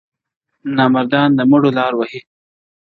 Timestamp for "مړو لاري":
1.49-1.95